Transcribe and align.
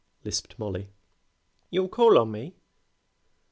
lisped 0.23 0.57
Mollie. 0.57 0.89
"You'll 1.69 1.87
call 1.87 2.17
on 2.17 2.31
me?" 2.31 2.55